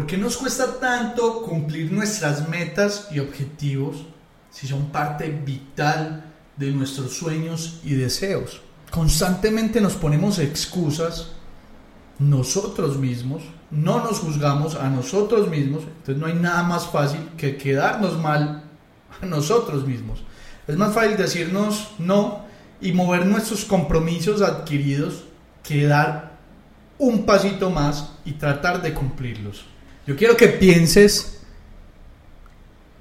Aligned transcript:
¿Por 0.00 0.06
qué 0.06 0.16
nos 0.16 0.38
cuesta 0.38 0.80
tanto 0.80 1.42
cumplir 1.42 1.92
nuestras 1.92 2.48
metas 2.48 3.08
y 3.12 3.18
objetivos 3.18 3.98
si 4.50 4.66
son 4.66 4.86
parte 4.86 5.28
vital 5.28 6.24
de 6.56 6.70
nuestros 6.70 7.12
sueños 7.12 7.80
y 7.84 7.96
deseos? 7.96 8.62
Constantemente 8.90 9.78
nos 9.78 9.96
ponemos 9.96 10.38
excusas 10.38 11.32
nosotros 12.18 12.96
mismos, 12.96 13.42
no 13.70 14.02
nos 14.02 14.20
juzgamos 14.20 14.74
a 14.74 14.88
nosotros 14.88 15.50
mismos, 15.50 15.82
entonces 15.82 16.16
no 16.16 16.24
hay 16.24 16.34
nada 16.34 16.62
más 16.62 16.86
fácil 16.86 17.20
que 17.36 17.58
quedarnos 17.58 18.18
mal 18.18 18.64
a 19.20 19.26
nosotros 19.26 19.86
mismos. 19.86 20.22
Es 20.66 20.78
más 20.78 20.94
fácil 20.94 21.18
decirnos 21.18 21.88
no 21.98 22.46
y 22.80 22.92
mover 22.92 23.26
nuestros 23.26 23.66
compromisos 23.66 24.40
adquiridos 24.40 25.24
que 25.62 25.84
dar 25.84 26.38
un 26.96 27.26
pasito 27.26 27.68
más 27.68 28.12
y 28.24 28.32
tratar 28.32 28.80
de 28.80 28.94
cumplirlos. 28.94 29.66
Yo 30.06 30.16
quiero 30.16 30.36
que 30.36 30.48
pienses 30.48 31.40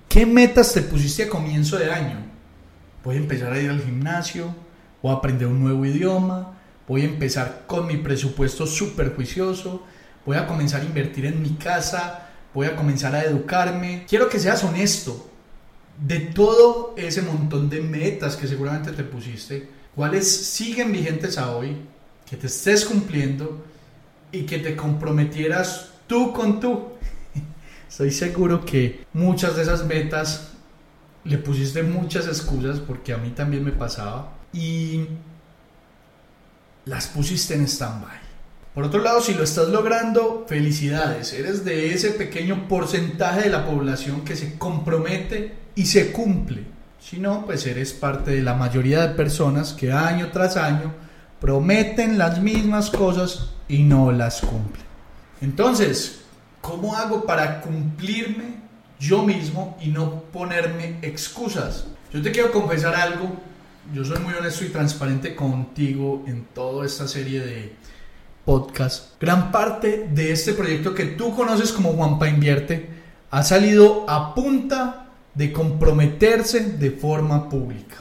qué 0.10 0.26
metas 0.26 0.74
te 0.74 0.82
pusiste 0.82 1.24
a 1.24 1.30
comienzo 1.30 1.78
de 1.78 1.92
año. 1.92 2.18
Voy 3.04 3.16
a 3.16 3.20
empezar 3.20 3.54
a 3.54 3.60
ir 3.60 3.70
al 3.70 3.82
gimnasio, 3.82 4.54
voy 5.02 5.14
a 5.14 5.16
aprender 5.16 5.48
un 5.48 5.64
nuevo 5.64 5.86
idioma, 5.86 6.58
voy 6.88 7.02
a 7.02 7.06
empezar 7.06 7.64
con 7.68 7.88
mi 7.88 7.98
presupuesto 7.98 8.68
súper 8.68 9.16
juicioso, 9.16 9.86
voy 10.26 10.36
a 10.36 10.46
comenzar 10.46 10.82
a 10.82 10.86
invertir 10.86 11.26
en 11.26 11.42
mi 11.42 11.52
casa, 11.52 12.28
voy 12.54 12.68
a 12.68 12.76
comenzar 12.76 13.16
a 13.16 13.24
educarme. 13.24 14.06
Quiero 14.08 14.28
que 14.28 14.40
seas 14.40 14.62
honesto 14.66 15.30
de 16.06 16.20
todo 16.20 16.94
ese 16.98 17.22
montón 17.22 17.70
de 17.70 17.80
metas 17.80 18.36
que 18.36 18.48
seguramente 18.48 18.92
te 18.92 19.04
pusiste, 19.04 19.70
cuáles 19.96 20.30
siguen 20.30 20.92
vigentes 20.92 21.38
a 21.38 21.56
hoy, 21.56 21.78
que 22.30 22.36
te 22.36 22.48
estés 22.48 22.84
cumpliendo 22.84 23.64
y 24.34 24.42
que 24.42 24.60
te 24.60 24.76
comprometieras 24.76 25.92
tú 26.08 26.34
con 26.34 26.60
tú. 26.60 26.99
Estoy 27.90 28.12
seguro 28.12 28.64
que 28.64 29.06
muchas 29.14 29.56
de 29.56 29.64
esas 29.64 29.86
metas 29.86 30.52
le 31.24 31.40
pusiste 31.40 31.84
muchas 31.84 32.28
excusas 32.28 32.80
porque 32.80 33.14
a 33.14 33.18
mí 33.18 33.32
también 33.32 33.64
me 33.64 33.72
pasaba 33.72 34.32
y 34.54 35.06
las 36.86 37.08
pusiste 37.08 37.56
en 37.56 37.68
stand-by. 37.68 38.20
Por 38.74 38.86
otro 38.86 39.02
lado, 39.02 39.22
si 39.22 39.34
lo 39.34 39.44
estás 39.44 39.70
logrando, 39.70 40.46
felicidades. 40.48 41.34
Eres 41.34 41.66
de 41.66 41.94
ese 41.94 42.12
pequeño 42.12 42.68
porcentaje 42.68 43.42
de 43.42 43.50
la 43.50 43.66
población 43.66 44.22
que 44.24 44.36
se 44.36 44.58
compromete 44.58 45.56
y 45.76 45.88
se 45.88 46.12
cumple. 46.12 46.64
Si 47.00 47.18
no, 47.18 47.46
pues 47.46 47.66
eres 47.66 47.94
parte 47.94 48.32
de 48.32 48.44
la 48.44 48.54
mayoría 48.54 49.08
de 49.08 49.16
personas 49.16 49.74
que 49.74 49.92
año 49.92 50.30
tras 50.32 50.58
año 50.58 50.94
prometen 51.42 52.18
las 52.18 52.40
mismas 52.40 52.90
cosas 52.90 53.50
y 53.68 53.84
no 53.84 54.12
las 54.12 54.42
cumplen. 54.42 54.86
Entonces, 55.42 56.20
¿cómo 56.62 56.96
hago 56.96 57.26
para 57.26 57.62
cumplirme 57.62 58.56
yo 59.00 59.24
mismo 59.24 59.78
y 59.82 59.90
no 59.90 60.24
ponerme 60.32 60.98
excusas? 61.02 61.86
Yo 62.14 62.22
te 62.22 62.32
quiero 62.32 62.52
confesar 62.52 62.96
algo 62.96 63.32
yo 63.94 64.06
soy 64.06 64.20
muy 64.20 64.34
honesto 64.36 64.66
y 64.66 64.70
transparente 64.70 65.36
contigo 65.36 66.24
en 66.28 66.46
toda 66.54 66.86
esta 66.86 67.08
serie 67.08 67.40
de 67.40 67.74
podcasts. 68.46 69.14
Gran 69.20 69.52
parte 69.52 70.08
de 70.12 70.32
este 70.32 70.54
proyecto 70.54 70.94
que 70.94 71.06
tú 71.06 71.36
conoces 71.36 71.72
como 71.72 71.94
Juanpa 71.94 72.30
Invierte 72.30 72.88
ha 73.32 73.42
salido 73.42 74.08
a 74.08 74.36
punta 74.36 75.08
de 75.34 75.52
comprometerse 75.52 76.60
de 76.78 76.92
forma 76.92 77.50
pública. 77.50 77.96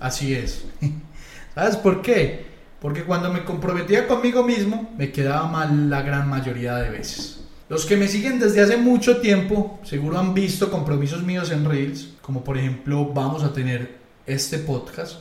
Así 0.00 0.34
es. 0.34 0.64
¿Sabes 1.54 1.76
por 1.76 2.00
qué? 2.00 2.46
Porque 2.80 3.04
cuando 3.04 3.30
me 3.30 3.44
comprometía 3.44 4.06
conmigo 4.06 4.44
mismo, 4.44 4.94
me 4.96 5.12
quedaba 5.12 5.46
mal 5.48 5.90
la 5.90 6.00
gran 6.00 6.28
mayoría 6.28 6.76
de 6.76 6.88
veces. 6.90 7.44
Los 7.68 7.84
que 7.84 7.98
me 7.98 8.08
siguen 8.08 8.40
desde 8.40 8.62
hace 8.62 8.78
mucho 8.78 9.18
tiempo 9.18 9.78
seguro 9.82 10.18
han 10.18 10.32
visto 10.32 10.70
compromisos 10.70 11.22
míos 11.22 11.50
en 11.50 11.66
Reels, 11.66 12.14
como 12.22 12.42
por 12.42 12.56
ejemplo 12.56 13.12
vamos 13.12 13.44
a 13.44 13.52
tener 13.52 13.98
este 14.24 14.58
podcast 14.58 15.20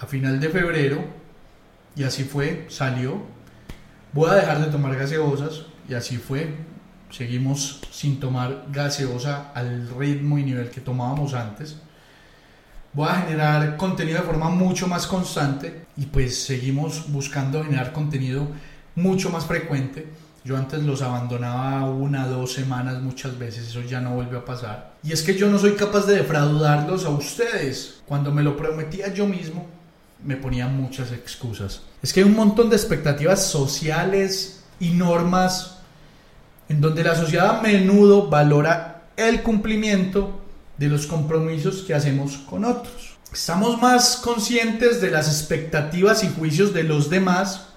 a 0.00 0.06
final 0.06 0.40
de 0.40 0.48
febrero 0.48 1.04
y 1.94 2.02
así 2.02 2.24
fue, 2.24 2.66
salió. 2.68 3.22
Voy 4.12 4.28
a 4.28 4.34
dejar 4.34 4.58
de 4.64 4.72
tomar 4.72 4.96
gaseosas 4.96 5.66
y 5.88 5.94
así 5.94 6.16
fue. 6.16 6.56
Seguimos 7.10 7.80
sin 7.92 8.18
tomar 8.18 8.66
gaseosa 8.72 9.52
al 9.54 9.88
ritmo 9.96 10.36
y 10.36 10.42
nivel 10.42 10.70
que 10.70 10.80
tomábamos 10.80 11.32
antes. 11.32 11.76
Voy 12.92 13.08
a 13.08 13.20
generar 13.20 13.76
contenido 13.76 14.18
de 14.18 14.26
forma 14.26 14.48
mucho 14.48 14.88
más 14.88 15.06
constante 15.06 15.86
y 15.96 16.06
pues 16.06 16.42
seguimos 16.42 17.04
buscando 17.12 17.62
generar 17.62 17.92
contenido 17.92 18.48
mucho 18.96 19.30
más 19.30 19.46
frecuente 19.46 20.08
yo 20.44 20.58
antes 20.58 20.82
los 20.82 21.00
abandonaba 21.00 21.88
una, 21.88 22.26
dos 22.26 22.52
semanas 22.52 23.00
muchas 23.00 23.38
veces, 23.38 23.68
eso 23.68 23.80
ya 23.80 24.00
no 24.00 24.14
vuelve 24.14 24.36
a 24.36 24.44
pasar. 24.44 24.92
Y 25.02 25.12
es 25.12 25.22
que 25.22 25.34
yo 25.34 25.48
no 25.48 25.58
soy 25.58 25.72
capaz 25.72 26.06
de 26.06 26.16
defraudarlos 26.16 27.06
a 27.06 27.08
ustedes. 27.08 28.02
Cuando 28.06 28.30
me 28.30 28.42
lo 28.42 28.54
prometía 28.54 29.12
yo 29.12 29.26
mismo, 29.26 29.66
me 30.22 30.36
ponía 30.36 30.68
muchas 30.68 31.12
excusas. 31.12 31.80
Es 32.02 32.12
que 32.12 32.20
hay 32.20 32.26
un 32.26 32.36
montón 32.36 32.68
de 32.68 32.76
expectativas 32.76 33.46
sociales 33.46 34.62
y 34.78 34.90
normas 34.90 35.78
en 36.68 36.80
donde 36.80 37.04
la 37.04 37.16
sociedad 37.16 37.58
a 37.58 37.62
menudo 37.62 38.28
valora 38.28 39.04
el 39.16 39.42
cumplimiento 39.42 40.40
de 40.76 40.88
los 40.88 41.06
compromisos 41.06 41.82
que 41.82 41.94
hacemos 41.94 42.36
con 42.38 42.64
otros. 42.64 43.16
Estamos 43.32 43.80
más 43.80 44.16
conscientes 44.16 45.00
de 45.00 45.10
las 45.10 45.28
expectativas 45.28 46.22
y 46.22 46.28
juicios 46.28 46.74
de 46.74 46.84
los 46.84 47.10
demás 47.10 47.68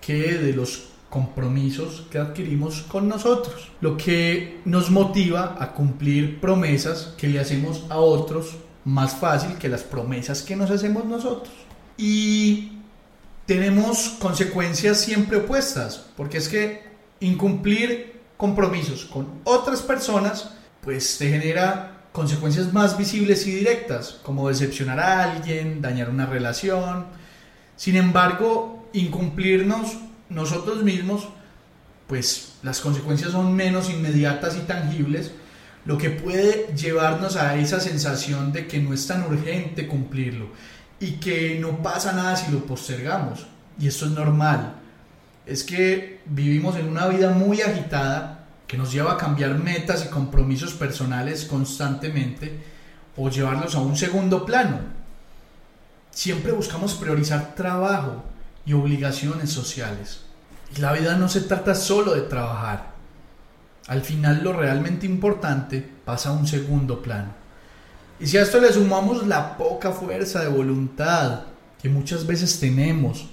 que 0.00 0.34
de 0.34 0.52
los 0.52 0.88
compromisos 1.10 2.06
que 2.10 2.18
adquirimos 2.18 2.82
con 2.82 3.08
nosotros, 3.08 3.70
lo 3.80 3.96
que 3.96 4.60
nos 4.64 4.90
motiva 4.90 5.56
a 5.58 5.72
cumplir 5.72 6.40
promesas 6.40 7.14
que 7.16 7.28
le 7.28 7.40
hacemos 7.40 7.86
a 7.88 7.98
otros 7.98 8.56
más 8.84 9.16
fácil 9.16 9.56
que 9.56 9.68
las 9.68 9.82
promesas 9.82 10.42
que 10.42 10.56
nos 10.56 10.70
hacemos 10.70 11.04
nosotros. 11.04 11.54
Y 11.96 12.72
tenemos 13.46 14.16
consecuencias 14.18 15.00
siempre 15.00 15.38
opuestas, 15.38 16.06
porque 16.16 16.38
es 16.38 16.48
que 16.48 16.82
incumplir 17.20 18.20
compromisos 18.36 19.04
con 19.06 19.40
otras 19.44 19.82
personas, 19.82 20.50
pues 20.82 21.18
te 21.18 21.28
genera 21.30 22.02
consecuencias 22.12 22.72
más 22.72 22.96
visibles 22.96 23.46
y 23.46 23.52
directas, 23.52 24.20
como 24.22 24.48
decepcionar 24.48 25.00
a 25.00 25.24
alguien, 25.24 25.80
dañar 25.80 26.10
una 26.10 26.26
relación. 26.26 27.06
Sin 27.76 27.96
embargo, 27.96 28.88
incumplirnos 28.92 29.96
nosotros 30.30 30.82
mismos, 30.82 31.28
pues 32.06 32.54
las 32.62 32.80
consecuencias 32.80 33.32
son 33.32 33.54
menos 33.54 33.90
inmediatas 33.90 34.56
y 34.56 34.60
tangibles, 34.60 35.32
lo 35.84 35.96
que 35.96 36.10
puede 36.10 36.74
llevarnos 36.76 37.36
a 37.36 37.56
esa 37.56 37.80
sensación 37.80 38.52
de 38.52 38.66
que 38.66 38.78
no 38.78 38.92
es 38.92 39.06
tan 39.06 39.22
urgente 39.24 39.86
cumplirlo 39.86 40.48
y 41.00 41.12
que 41.12 41.58
no 41.60 41.82
pasa 41.82 42.12
nada 42.12 42.36
si 42.36 42.50
lo 42.52 42.64
postergamos. 42.66 43.46
Y 43.78 43.86
esto 43.86 44.06
es 44.06 44.12
normal. 44.12 44.74
Es 45.46 45.64
que 45.64 46.20
vivimos 46.26 46.76
en 46.76 46.88
una 46.88 47.06
vida 47.06 47.30
muy 47.30 47.62
agitada 47.62 48.46
que 48.66 48.76
nos 48.76 48.92
lleva 48.92 49.12
a 49.12 49.16
cambiar 49.16 49.54
metas 49.54 50.04
y 50.04 50.08
compromisos 50.08 50.74
personales 50.74 51.46
constantemente 51.46 52.58
o 53.16 53.30
llevarlos 53.30 53.74
a 53.74 53.80
un 53.80 53.96
segundo 53.96 54.44
plano. 54.44 54.98
siempre 56.10 56.52
buscamos 56.52 56.94
priorizar 56.94 57.54
trabajo 57.54 58.24
y 58.68 58.74
obligaciones 58.74 59.50
sociales. 59.50 60.20
Y 60.76 60.80
la 60.82 60.92
vida 60.92 61.16
no 61.16 61.30
se 61.30 61.40
trata 61.40 61.74
solo 61.74 62.14
de 62.14 62.20
trabajar. 62.20 62.90
Al 63.86 64.02
final 64.02 64.44
lo 64.44 64.52
realmente 64.52 65.06
importante 65.06 65.82
pasa 66.04 66.28
a 66.28 66.32
un 66.32 66.46
segundo 66.46 67.00
plano. 67.00 67.32
Y 68.20 68.26
si 68.26 68.36
a 68.36 68.42
esto 68.42 68.60
le 68.60 68.70
sumamos 68.70 69.26
la 69.26 69.56
poca 69.56 69.90
fuerza 69.90 70.42
de 70.42 70.48
voluntad 70.48 71.44
que 71.80 71.88
muchas 71.88 72.26
veces 72.26 72.60
tenemos, 72.60 73.28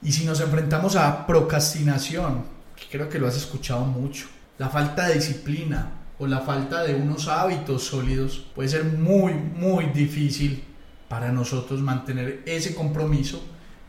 y 0.00 0.12
si 0.12 0.24
nos 0.24 0.40
enfrentamos 0.40 0.96
a 0.96 1.26
procrastinación, 1.26 2.44
que 2.74 2.86
creo 2.90 3.10
que 3.10 3.18
lo 3.18 3.28
has 3.28 3.36
escuchado 3.36 3.84
mucho, 3.84 4.26
la 4.56 4.70
falta 4.70 5.08
de 5.08 5.16
disciplina 5.16 5.92
o 6.18 6.26
la 6.26 6.40
falta 6.40 6.82
de 6.82 6.94
unos 6.94 7.28
hábitos 7.28 7.84
sólidos, 7.84 8.46
puede 8.54 8.70
ser 8.70 8.84
muy, 8.84 9.34
muy 9.34 9.86
difícil 9.86 10.64
para 11.08 11.30
nosotros 11.30 11.82
mantener 11.82 12.42
ese 12.46 12.74
compromiso 12.74 13.42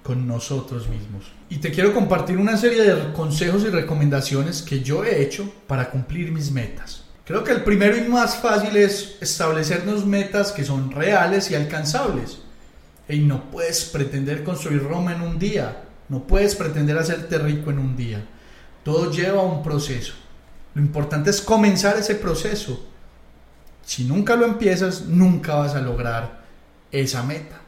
con 0.04 0.28
nosotros 0.28 0.88
mismos. 0.88 1.26
Y 1.50 1.58
te 1.58 1.72
quiero 1.72 1.94
compartir 1.94 2.38
una 2.38 2.58
serie 2.58 2.82
de 2.84 3.14
consejos 3.14 3.64
y 3.64 3.70
recomendaciones 3.70 4.62
que 4.62 4.82
yo 4.82 5.04
he 5.04 5.22
hecho 5.22 5.52
para 5.68 5.90
cumplir 5.90 6.32
mis 6.32 6.52
metas. 6.52 7.04
Creo 7.26 7.44
que 7.44 7.52
el 7.52 7.64
primero 7.64 7.96
y 7.96 8.02
más 8.08 8.38
fácil 8.38 8.76
es 8.76 9.18
establecernos 9.22 10.06
metas 10.06 10.52
que 10.52 10.64
son 10.64 10.92
reales 10.92 11.52
y 11.52 11.56
alcanzables. 11.56 12.40
Y 13.08 13.20
no 13.20 13.52
puedes 13.52 13.86
pretender 13.86 14.44
construir 14.44 14.84
Roma 14.84 15.14
en 15.14 15.22
un 15.22 15.38
día, 15.38 15.84
no 16.10 16.24
puedes 16.24 16.56
pretender 16.56 16.98
hacerte 16.98 17.38
rico 17.38 17.70
en 17.70 17.80
un 17.80 17.96
día. 17.96 18.26
Todo 18.84 19.12
lleva 19.12 19.44
un 19.44 19.62
proceso. 19.62 20.14
Lo 20.74 20.82
importante 20.82 21.30
es 21.30 21.42
comenzar 21.42 21.98
ese 21.98 22.16
proceso. 22.16 22.84
Si 23.84 24.06
nunca 24.06 24.36
lo 24.36 24.46
empiezas, 24.46 25.06
nunca 25.06 25.56
vas 25.56 25.76
a 25.76 25.82
lograr 25.82 26.42
esa 26.92 27.24
meta. 27.24 27.62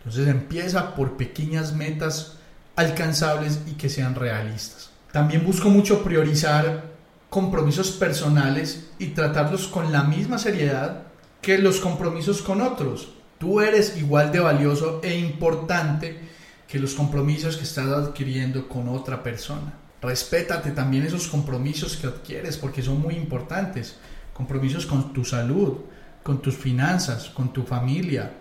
Entonces 0.00 0.28
empieza 0.28 0.94
por 0.94 1.16
pequeñas 1.16 1.74
metas 1.74 2.38
alcanzables 2.76 3.60
y 3.66 3.72
que 3.72 3.88
sean 3.88 4.14
realistas. 4.14 4.90
También 5.12 5.44
busco 5.44 5.68
mucho 5.68 6.02
priorizar 6.02 6.84
compromisos 7.28 7.90
personales 7.92 8.90
y 8.98 9.08
tratarlos 9.08 9.68
con 9.68 9.92
la 9.92 10.02
misma 10.04 10.38
seriedad 10.38 11.02
que 11.40 11.58
los 11.58 11.80
compromisos 11.80 12.42
con 12.42 12.60
otros. 12.60 13.12
Tú 13.38 13.60
eres 13.60 13.96
igual 13.96 14.32
de 14.32 14.40
valioso 14.40 15.00
e 15.02 15.16
importante 15.16 16.18
que 16.66 16.78
los 16.78 16.94
compromisos 16.94 17.56
que 17.56 17.64
estás 17.64 17.88
adquiriendo 17.88 18.68
con 18.68 18.88
otra 18.88 19.22
persona. 19.22 19.74
Respétate 20.00 20.70
también 20.70 21.04
esos 21.04 21.26
compromisos 21.28 21.96
que 21.96 22.06
adquieres 22.06 22.56
porque 22.56 22.82
son 22.82 23.00
muy 23.00 23.14
importantes. 23.14 23.96
Compromisos 24.32 24.86
con 24.86 25.12
tu 25.12 25.24
salud, 25.24 25.78
con 26.22 26.40
tus 26.40 26.56
finanzas, 26.56 27.28
con 27.30 27.52
tu 27.52 27.64
familia, 27.64 28.32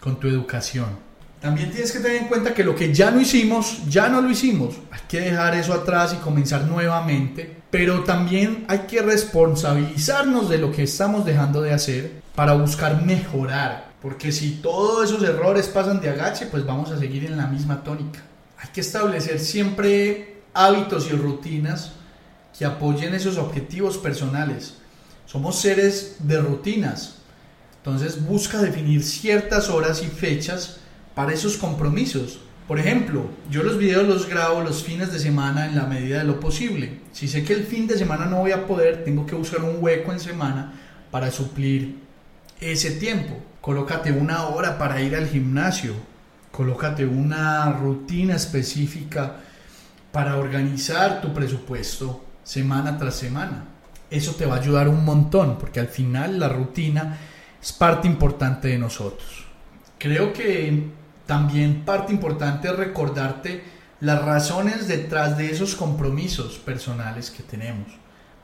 con 0.00 0.20
tu 0.20 0.28
educación. 0.28 1.07
También 1.40 1.70
tienes 1.70 1.92
que 1.92 2.00
tener 2.00 2.22
en 2.22 2.28
cuenta 2.28 2.52
que 2.52 2.64
lo 2.64 2.74
que 2.74 2.92
ya 2.92 3.10
no 3.12 3.20
hicimos, 3.20 3.82
ya 3.88 4.08
no 4.08 4.20
lo 4.20 4.30
hicimos. 4.30 4.74
Hay 4.90 5.00
que 5.08 5.20
dejar 5.20 5.54
eso 5.54 5.72
atrás 5.72 6.12
y 6.12 6.16
comenzar 6.16 6.64
nuevamente. 6.64 7.62
Pero 7.70 8.02
también 8.02 8.64
hay 8.66 8.80
que 8.80 9.02
responsabilizarnos 9.02 10.48
de 10.48 10.58
lo 10.58 10.72
que 10.72 10.82
estamos 10.82 11.24
dejando 11.24 11.62
de 11.62 11.72
hacer 11.72 12.22
para 12.34 12.54
buscar 12.54 13.04
mejorar. 13.04 13.92
Porque 14.02 14.32
si 14.32 14.56
todos 14.62 15.10
esos 15.10 15.22
errores 15.22 15.68
pasan 15.68 16.00
de 16.00 16.10
agache, 16.10 16.46
pues 16.46 16.66
vamos 16.66 16.90
a 16.90 16.98
seguir 16.98 17.24
en 17.24 17.36
la 17.36 17.46
misma 17.46 17.84
tónica. 17.84 18.20
Hay 18.58 18.70
que 18.70 18.80
establecer 18.80 19.38
siempre 19.38 20.42
hábitos 20.54 21.08
y 21.08 21.14
rutinas 21.14 21.92
que 22.58 22.64
apoyen 22.64 23.14
esos 23.14 23.38
objetivos 23.38 23.96
personales. 23.96 24.74
Somos 25.26 25.60
seres 25.60 26.16
de 26.20 26.40
rutinas. 26.40 27.16
Entonces 27.76 28.24
busca 28.24 28.60
definir 28.60 29.04
ciertas 29.04 29.68
horas 29.68 30.02
y 30.02 30.06
fechas 30.06 30.80
para 31.18 31.32
esos 31.32 31.56
compromisos. 31.56 32.38
Por 32.68 32.78
ejemplo, 32.78 33.28
yo 33.50 33.64
los 33.64 33.76
videos 33.76 34.06
los 34.06 34.28
grabo 34.28 34.60
los 34.60 34.84
fines 34.84 35.12
de 35.12 35.18
semana 35.18 35.66
en 35.66 35.74
la 35.74 35.82
medida 35.82 36.18
de 36.18 36.24
lo 36.24 36.38
posible. 36.38 37.00
Si 37.10 37.26
sé 37.26 37.42
que 37.42 37.54
el 37.54 37.64
fin 37.64 37.88
de 37.88 37.98
semana 37.98 38.26
no 38.26 38.36
voy 38.36 38.52
a 38.52 38.68
poder, 38.68 39.02
tengo 39.02 39.26
que 39.26 39.34
buscar 39.34 39.64
un 39.64 39.82
hueco 39.82 40.12
en 40.12 40.20
semana 40.20 40.74
para 41.10 41.32
suplir 41.32 41.96
ese 42.60 42.92
tiempo. 42.92 43.36
Colócate 43.60 44.12
una 44.12 44.44
hora 44.44 44.78
para 44.78 45.02
ir 45.02 45.16
al 45.16 45.26
gimnasio. 45.26 45.92
Colócate 46.52 47.04
una 47.04 47.68
rutina 47.72 48.36
específica 48.36 49.38
para 50.12 50.36
organizar 50.36 51.20
tu 51.20 51.34
presupuesto 51.34 52.24
semana 52.44 52.96
tras 52.96 53.16
semana. 53.16 53.64
Eso 54.08 54.36
te 54.36 54.46
va 54.46 54.54
a 54.54 54.60
ayudar 54.60 54.86
un 54.86 55.04
montón 55.04 55.58
porque 55.58 55.80
al 55.80 55.88
final 55.88 56.38
la 56.38 56.48
rutina 56.48 57.18
es 57.60 57.72
parte 57.72 58.06
importante 58.06 58.68
de 58.68 58.78
nosotros. 58.78 59.46
Creo 59.98 60.32
que 60.32 60.96
también 61.28 61.84
parte 61.84 62.10
importante 62.10 62.68
es 62.68 62.76
recordarte 62.76 63.62
las 64.00 64.24
razones 64.24 64.88
detrás 64.88 65.36
de 65.36 65.50
esos 65.50 65.74
compromisos 65.74 66.56
personales 66.56 67.30
que 67.30 67.42
tenemos 67.42 67.88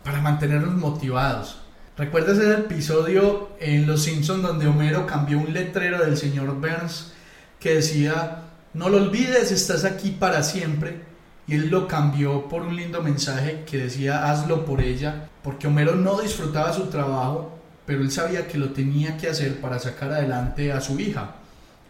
para 0.05 0.21
mantenernos 0.21 0.75
motivados. 0.75 1.63
¿Recuerdas 1.97 2.37
ese 2.37 2.53
episodio 2.53 3.53
en 3.59 3.87
Los 3.87 4.03
Simpsons 4.03 4.43
donde 4.43 4.67
Homero 4.67 5.07
cambió 5.07 5.39
un 5.39 5.55
letrero 5.55 6.05
del 6.05 6.19
señor 6.19 6.61
Burns 6.61 7.15
que 7.59 7.77
decía, 7.77 8.43
no 8.75 8.91
lo 8.91 8.99
olvides, 8.99 9.51
estás 9.51 9.87
aquí 9.87 10.11
para 10.11 10.43
siempre? 10.43 11.01
Y 11.47 11.55
él 11.55 11.71
lo 11.71 11.89
cambió 11.89 12.51
por 12.51 12.61
un 12.61 12.77
lindo 12.77 13.01
mensaje 13.01 13.65
que 13.65 13.79
decía, 13.79 14.31
hazlo 14.31 14.67
por 14.67 14.83
ella, 14.83 15.31
porque 15.43 15.69
Homero 15.69 15.95
no 15.95 16.21
disfrutaba 16.21 16.75
su 16.75 16.89
trabajo, 16.89 17.59
pero 17.87 18.03
él 18.03 18.11
sabía 18.11 18.47
que 18.47 18.59
lo 18.59 18.75
tenía 18.75 19.17
que 19.17 19.31
hacer 19.31 19.59
para 19.63 19.79
sacar 19.79 20.13
adelante 20.13 20.71
a 20.71 20.83
su 20.83 21.01
hija 21.01 21.37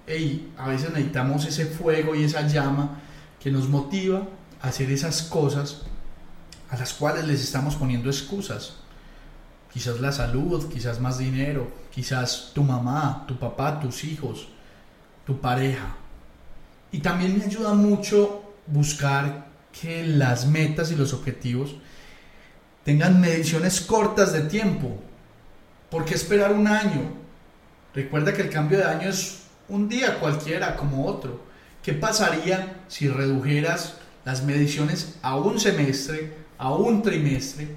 hey, 0.06 0.52
a 0.58 0.68
veces 0.68 0.90
necesitamos 0.90 1.44
ese 1.46 1.66
fuego 1.66 2.14
y 2.14 2.24
esa 2.24 2.46
llama 2.46 3.00
que 3.40 3.50
nos 3.50 3.68
motiva 3.68 4.26
a 4.60 4.68
hacer 4.68 4.90
esas 4.90 5.22
cosas 5.22 5.82
a 6.70 6.76
las 6.76 6.94
cuales 6.94 7.26
les 7.26 7.42
estamos 7.42 7.76
poniendo 7.76 8.08
excusas. 8.08 8.76
Quizás 9.72 10.00
la 10.00 10.12
salud, 10.12 10.72
quizás 10.72 11.00
más 11.00 11.18
dinero, 11.18 11.70
quizás 11.92 12.52
tu 12.54 12.62
mamá, 12.62 13.24
tu 13.26 13.38
papá, 13.38 13.80
tus 13.80 14.04
hijos, 14.04 14.48
tu 15.26 15.40
pareja. 15.40 15.96
Y 16.92 16.98
también 16.98 17.36
me 17.38 17.44
ayuda 17.44 17.74
mucho 17.74 18.54
buscar 18.66 19.46
que 19.80 20.06
las 20.06 20.46
metas 20.46 20.92
y 20.92 20.96
los 20.96 21.12
objetivos 21.12 21.74
tengan 22.84 23.20
mediciones 23.20 23.80
cortas 23.80 24.32
de 24.32 24.42
tiempo. 24.42 25.00
¿Por 25.90 26.04
qué 26.04 26.14
esperar 26.14 26.52
un 26.52 26.68
año? 26.68 27.12
Recuerda 27.94 28.32
que 28.32 28.42
el 28.42 28.50
cambio 28.50 28.78
de 28.78 28.84
año 28.84 29.08
es 29.08 29.43
un 29.68 29.88
día 29.88 30.18
cualquiera 30.20 30.76
como 30.76 31.06
otro. 31.06 31.40
¿Qué 31.82 31.92
pasaría 31.92 32.82
si 32.88 33.08
redujeras 33.08 33.94
las 34.24 34.42
mediciones 34.42 35.16
a 35.22 35.36
un 35.36 35.60
semestre, 35.60 36.34
a 36.58 36.72
un 36.72 37.02
trimestre, 37.02 37.68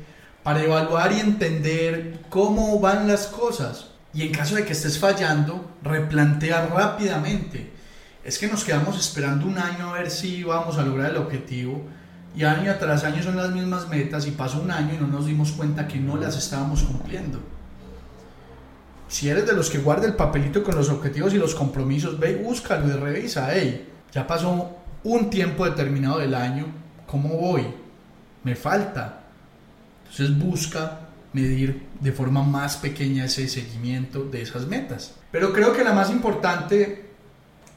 para 0.44 0.63
evaluar 0.63 1.12
y 1.12 1.20
entender 1.20 2.22
cómo 2.29 2.79
van 2.79 3.08
las 3.08 3.27
cosas? 3.27 3.88
Y 4.13 4.24
en 4.24 4.32
caso 4.32 4.56
de 4.56 4.65
que 4.65 4.74
estés 4.74 4.98
fallando, 4.98 5.72
replantear 5.84 6.72
rápidamente. 6.74 7.72
Es 8.24 8.39
que 8.39 8.48
nos 8.48 8.63
quedamos 8.63 9.00
esperando 9.00 9.46
un 9.46 9.58
año 9.58 9.89
a 9.89 10.00
ver 10.00 10.10
si 10.10 10.44
vamos 10.44 10.77
a 10.77 10.84
lograr 10.84 11.12
el 11.12 11.17
objetivo 11.17 11.84
y 12.36 12.44
año 12.44 12.75
tras 12.79 13.03
año 13.03 13.24
son 13.24 13.36
las 13.36 13.51
mismas 13.51 13.88
metas 13.89 14.27
y 14.27 14.32
pasó 14.32 14.62
un 14.62 14.70
año 14.70 14.94
y 14.94 14.98
no 14.98 15.08
nos 15.08 15.25
dimos 15.25 15.51
cuenta 15.53 15.88
que 15.88 15.98
no 15.98 16.17
las 16.17 16.38
estábamos 16.38 16.84
cumpliendo. 16.84 17.39
Si 19.08 19.30
eres 19.30 19.46
de 19.46 19.54
los 19.54 19.70
que 19.70 19.78
guarda 19.78 20.06
el 20.06 20.16
papelito 20.16 20.64
con 20.64 20.76
los 20.76 20.90
objetivos 20.90 21.34
y 21.34 21.38
los 21.38 21.56
compromisos, 21.56 22.20
ve 22.20 22.32
y 22.32 22.44
búscalo 22.44 22.88
y 22.88 22.92
revisa. 22.92 23.50
Hey, 23.54 23.88
ya 24.12 24.28
pasó 24.28 24.78
un 25.04 25.30
tiempo 25.30 25.66
determinado 25.66 26.20
del 26.20 26.36
año, 26.36 26.66
¿cómo 27.06 27.30
voy? 27.30 27.66
Me 28.44 28.56
falta. 28.56 29.22
Entonces 30.10 30.38
busca 30.38 31.00
medir 31.34 31.88
de 32.00 32.12
forma 32.12 32.44
más 32.44 32.78
pequeña 32.78 33.26
ese 33.26 33.48
seguimiento 33.48 34.24
de 34.26 34.42
esas 34.42 34.68
metas. 34.68 35.14
Pero 35.32 35.54
creo 35.54 35.74
que 35.74 35.84
la 35.84 35.94
más 35.94 36.10
importante 36.10 37.08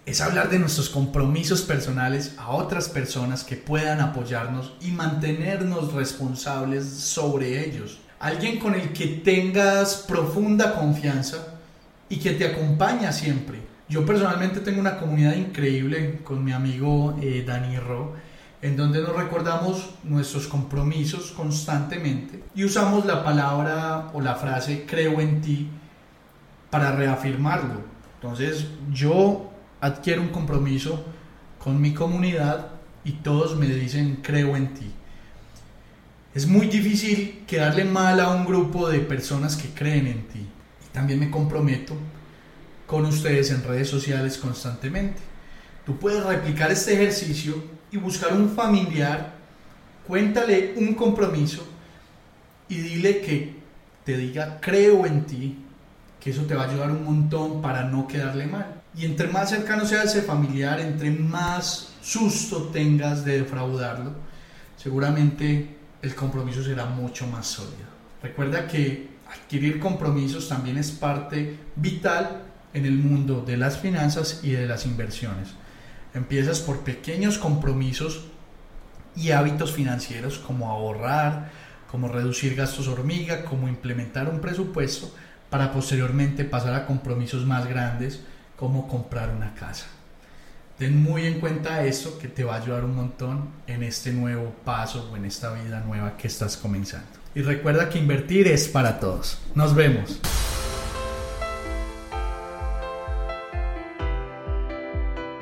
es 0.06 0.20
hablar 0.20 0.50
de 0.50 0.58
nuestros 0.58 0.88
compromisos 0.88 1.62
personales 1.62 2.34
a 2.38 2.50
otras 2.50 2.88
personas 2.88 3.44
que 3.44 3.56
puedan 3.56 4.00
apoyarnos 4.00 4.72
y 4.80 4.90
mantenernos 4.90 5.92
responsables 5.92 6.84
sobre 6.84 7.64
ellos 7.64 8.00
alguien 8.20 8.58
con 8.58 8.74
el 8.74 8.92
que 8.92 9.06
tengas 9.06 10.04
profunda 10.06 10.74
confianza 10.74 11.54
y 12.08 12.18
que 12.18 12.32
te 12.32 12.46
acompaña 12.46 13.12
siempre. 13.12 13.58
Yo 13.88 14.04
personalmente 14.06 14.60
tengo 14.60 14.78
una 14.78 14.98
comunidad 14.98 15.34
increíble 15.34 16.20
con 16.22 16.44
mi 16.44 16.52
amigo 16.52 17.16
eh, 17.20 17.42
Dani 17.44 17.78
Ro, 17.78 18.12
en 18.62 18.76
donde 18.76 19.00
nos 19.00 19.16
recordamos 19.16 19.94
nuestros 20.04 20.46
compromisos 20.46 21.32
constantemente 21.32 22.44
y 22.54 22.64
usamos 22.64 23.06
la 23.06 23.24
palabra 23.24 24.10
o 24.12 24.20
la 24.20 24.34
frase 24.34 24.84
creo 24.86 25.18
en 25.20 25.40
ti 25.40 25.68
para 26.68 26.92
reafirmarlo. 26.92 27.80
Entonces 28.16 28.66
yo 28.92 29.50
adquiero 29.80 30.20
un 30.20 30.28
compromiso 30.28 31.02
con 31.58 31.80
mi 31.80 31.94
comunidad 31.94 32.68
y 33.02 33.12
todos 33.12 33.56
me 33.56 33.66
dicen 33.66 34.20
creo 34.22 34.56
en 34.56 34.74
ti. 34.74 34.92
Es 36.32 36.46
muy 36.46 36.68
difícil 36.68 37.42
quedarle 37.44 37.84
mal 37.84 38.20
a 38.20 38.30
un 38.30 38.44
grupo 38.44 38.88
de 38.88 39.00
personas 39.00 39.56
que 39.56 39.70
creen 39.70 40.06
en 40.06 40.28
ti. 40.28 40.38
Y 40.38 40.92
también 40.92 41.18
me 41.18 41.28
comprometo 41.28 41.96
con 42.86 43.04
ustedes 43.04 43.50
en 43.50 43.64
redes 43.64 43.88
sociales 43.88 44.38
constantemente. 44.38 45.20
Tú 45.84 45.98
puedes 45.98 46.24
replicar 46.24 46.70
este 46.70 46.94
ejercicio 46.94 47.60
y 47.90 47.96
buscar 47.96 48.32
un 48.32 48.48
familiar, 48.48 49.34
cuéntale 50.06 50.74
un 50.76 50.94
compromiso 50.94 51.66
y 52.68 52.76
dile 52.76 53.20
que 53.22 53.56
te 54.04 54.16
diga 54.16 54.60
creo 54.60 55.06
en 55.06 55.26
ti, 55.26 55.58
que 56.20 56.30
eso 56.30 56.42
te 56.42 56.54
va 56.54 56.64
a 56.64 56.70
ayudar 56.70 56.92
un 56.92 57.04
montón 57.04 57.60
para 57.60 57.82
no 57.84 58.06
quedarle 58.06 58.46
mal. 58.46 58.82
Y 58.96 59.04
entre 59.04 59.26
más 59.26 59.50
cercano 59.50 59.84
sea 59.84 60.04
ese 60.04 60.22
familiar, 60.22 60.78
entre 60.78 61.10
más 61.10 61.92
susto 62.00 62.68
tengas 62.72 63.24
de 63.24 63.40
defraudarlo, 63.40 64.12
seguramente 64.76 65.79
el 66.02 66.14
compromiso 66.14 66.62
será 66.62 66.86
mucho 66.86 67.26
más 67.26 67.46
sólido. 67.46 67.88
Recuerda 68.22 68.66
que 68.66 69.10
adquirir 69.30 69.78
compromisos 69.78 70.48
también 70.48 70.78
es 70.78 70.90
parte 70.90 71.58
vital 71.76 72.42
en 72.72 72.86
el 72.86 72.94
mundo 72.94 73.42
de 73.46 73.56
las 73.56 73.78
finanzas 73.78 74.40
y 74.42 74.52
de 74.52 74.66
las 74.66 74.86
inversiones. 74.86 75.48
Empiezas 76.14 76.60
por 76.60 76.80
pequeños 76.80 77.38
compromisos 77.38 78.24
y 79.16 79.30
hábitos 79.30 79.72
financieros 79.72 80.38
como 80.38 80.70
ahorrar, 80.70 81.50
como 81.90 82.08
reducir 82.08 82.54
gastos 82.54 82.88
hormiga, 82.88 83.44
como 83.44 83.68
implementar 83.68 84.28
un 84.28 84.40
presupuesto 84.40 85.12
para 85.50 85.72
posteriormente 85.72 86.44
pasar 86.44 86.74
a 86.74 86.86
compromisos 86.86 87.44
más 87.44 87.66
grandes 87.66 88.20
como 88.56 88.86
comprar 88.86 89.30
una 89.30 89.54
casa. 89.54 89.86
Ten 90.80 91.02
muy 91.02 91.26
en 91.26 91.40
cuenta 91.40 91.84
esto 91.84 92.18
que 92.18 92.26
te 92.26 92.42
va 92.42 92.54
a 92.54 92.62
ayudar 92.62 92.86
un 92.86 92.96
montón 92.96 93.50
en 93.66 93.82
este 93.82 94.14
nuevo 94.14 94.50
paso 94.64 95.10
o 95.12 95.16
en 95.18 95.26
esta 95.26 95.52
vida 95.52 95.80
nueva 95.80 96.16
que 96.16 96.26
estás 96.26 96.56
comenzando. 96.56 97.06
Y 97.34 97.42
recuerda 97.42 97.90
que 97.90 97.98
invertir 97.98 98.48
es 98.48 98.66
para 98.66 98.98
todos. 98.98 99.42
Nos 99.54 99.74
vemos. 99.74 100.18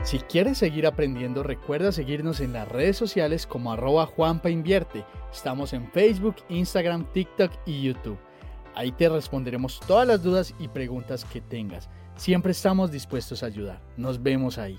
Si 0.03 0.19
quieres 0.19 0.59
seguir 0.59 0.89
aprendiendo, 0.89 1.45
recuerda 1.45 1.93
seguirnos 1.93 2.41
en 2.41 2.53
las 2.53 2.67
redes 2.67 2.97
sociales 2.97 3.47
como 3.47 3.73
arroba 3.73 4.07
Juanpa 4.07 4.51
Invierte. 4.51 5.05
Estamos 5.33 5.73
en 5.73 5.89
Facebook, 5.93 6.35
Instagram, 6.49 7.13
TikTok 7.13 7.53
y 7.65 7.83
YouTube. 7.83 8.19
Ahí 8.75 8.91
te 8.91 9.09
responderemos 9.09 9.79
todas 9.87 10.09
las 10.09 10.21
dudas 10.21 10.53
y 10.59 10.67
preguntas 10.67 11.25
que 11.25 11.41
tengas. 11.41 11.89
Siempre 12.17 12.51
estamos 12.51 12.91
dispuestos 12.91 13.45
a 13.45 13.47
ayudar. 13.47 13.81
Nos 13.97 14.21
vemos 14.21 14.59
ahí. 14.59 14.77